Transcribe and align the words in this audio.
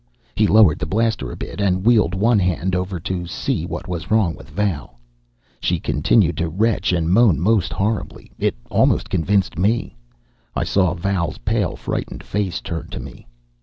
He 0.33 0.47
lowered 0.47 0.79
the 0.79 0.87
blaster 0.87 1.31
a 1.31 1.35
bit 1.35 1.61
and 1.61 1.85
wheeled 1.85 2.15
one 2.15 2.39
hand 2.39 2.73
over 2.73 2.99
to 3.01 3.27
see 3.27 3.67
what 3.67 3.87
was 3.87 4.09
wrong 4.09 4.33
with 4.33 4.49
Val. 4.49 4.97
She 5.59 5.79
continued 5.79 6.37
to 6.37 6.49
retch 6.49 6.91
and 6.91 7.11
moan 7.13 7.39
most 7.39 7.71
horribly. 7.71 8.31
It 8.39 8.55
almost 8.71 9.11
convinced 9.11 9.59
me. 9.59 9.95
I 10.55 10.63
saw 10.63 10.95
Val's 10.95 11.37
pale, 11.37 11.75
frightened 11.75 12.23
face 12.23 12.61
turn 12.61 12.87
to 12.87 12.99
me. 12.99 13.27